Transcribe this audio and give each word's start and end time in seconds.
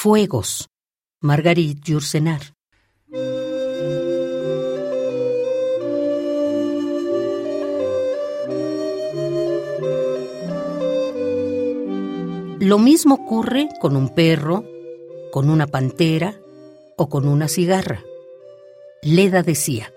Fuegos, 0.00 0.68
Margarit 1.20 1.82
Yourcenar. 1.82 2.40
Lo 12.60 12.78
mismo 12.78 13.16
ocurre 13.16 13.68
con 13.80 13.96
un 13.96 14.14
perro, 14.14 14.64
con 15.32 15.50
una 15.50 15.66
pantera 15.66 16.36
o 16.96 17.08
con 17.08 17.26
una 17.26 17.48
cigarra. 17.48 18.04
Leda 19.02 19.42
decía, 19.42 19.92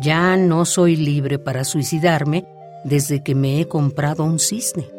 ya 0.00 0.36
no 0.36 0.64
soy 0.64 0.96
libre 0.96 1.38
para 1.38 1.62
suicidarme 1.62 2.44
desde 2.82 3.22
que 3.22 3.36
me 3.36 3.60
he 3.60 3.68
comprado 3.68 4.24
un 4.24 4.40
cisne. 4.40 4.95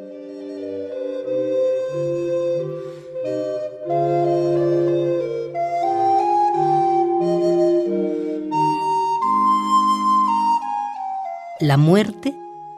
La 11.60 11.78
muerte 11.78 12.36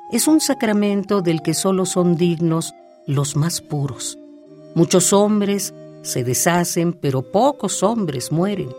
es 0.10 0.30
un 0.30 0.40
sacramento 0.40 1.22
del 1.22 1.42
que 1.42 1.54
solo 1.54 1.86
son 1.86 2.16
dignos 2.16 2.74
los 3.06 3.36
más 3.36 3.60
puros. 3.60 4.18
Muchos 4.74 5.12
hombres 5.12 5.74
se 6.02 6.24
deshacen, 6.24 6.94
pero 6.94 7.22
pocos 7.22 7.84
hombres 7.84 8.32
mueren. 8.32 8.70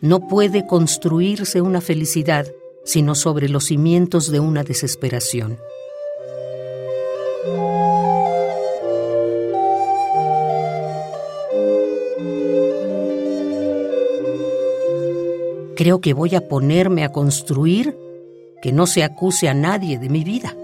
No 0.00 0.26
puede 0.26 0.66
construirse 0.66 1.60
una 1.60 1.82
felicidad 1.82 2.46
sino 2.84 3.14
sobre 3.14 3.48
los 3.48 3.64
cimientos 3.64 4.30
de 4.30 4.40
una 4.40 4.62
desesperación. 4.62 5.58
Creo 15.76 16.00
que 16.00 16.14
voy 16.14 16.36
a 16.36 16.48
ponerme 16.48 17.04
a 17.04 17.10
construir 17.10 17.96
que 18.62 18.72
no 18.72 18.86
se 18.86 19.02
acuse 19.02 19.48
a 19.48 19.54
nadie 19.54 19.98
de 19.98 20.08
mi 20.08 20.22
vida. 20.22 20.54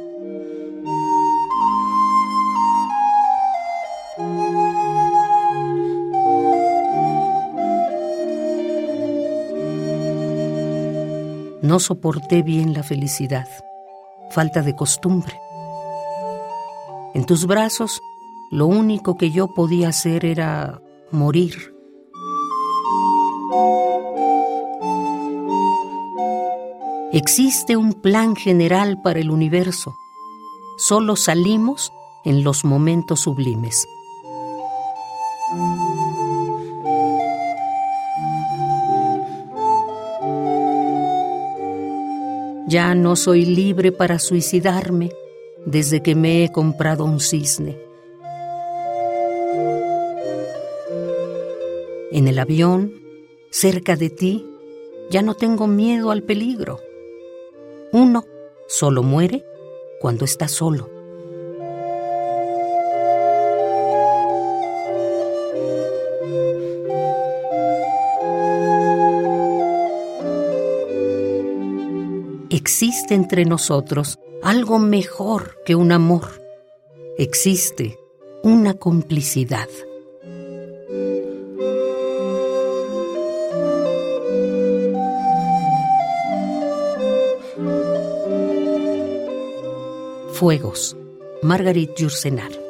No 11.62 11.78
soporté 11.78 12.42
bien 12.42 12.72
la 12.72 12.83
felicidad, 12.83 13.48
falta 14.31 14.62
de 14.62 14.75
costumbre. 14.75 15.38
En 17.14 17.27
tus 17.27 17.47
brazos, 17.47 18.00
lo 18.50 18.66
único 18.66 19.16
que 19.16 19.31
yo 19.31 19.48
podía 19.55 19.88
hacer 19.88 20.25
era 20.25 20.81
morir. 21.11 21.75
Existe 27.12 27.76
un 27.76 27.94
plan 27.94 28.36
general 28.36 29.02
para 29.02 29.18
el 29.18 29.30
universo. 29.30 29.96
Solo 30.78 31.16
salimos 31.16 31.92
en 32.24 32.44
los 32.44 32.64
momentos 32.64 33.20
sublimes. 33.20 33.86
Ya 42.68 42.94
no 42.94 43.16
soy 43.16 43.44
libre 43.44 43.91
para 43.91 44.20
suicidarme 44.20 45.10
desde 45.66 46.02
que 46.02 46.14
me 46.14 46.44
he 46.44 46.52
comprado 46.52 47.04
un 47.04 47.18
cisne. 47.18 47.76
En 52.12 52.28
el 52.28 52.38
avión, 52.38 52.92
cerca 53.50 53.97
de 53.97 54.10
ti, 54.10 54.47
ya 55.10 55.22
no 55.22 55.34
tengo 55.34 55.66
miedo 55.66 56.12
al 56.12 56.22
peligro. 56.22 56.81
Uno 57.93 58.25
solo 58.69 59.03
muere 59.03 59.44
cuando 60.00 60.25
está 60.25 60.47
solo. 60.47 60.88
Existe 72.50 73.15
entre 73.15 73.44
nosotros 73.44 74.19
algo 74.42 74.78
mejor 74.78 75.56
que 75.65 75.75
un 75.75 75.91
amor. 75.91 76.41
Existe 77.19 77.98
una 78.44 78.75
complicidad. 78.75 79.69
Fuegos, 90.41 90.97
Margarit 91.43 91.91
Yourcenar. 91.99 92.69